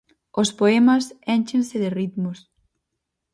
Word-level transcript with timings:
Os 0.41 0.49
poemas 0.59 1.05
énchense 1.35 1.75
de 1.83 1.89
ritmos. 1.99 2.39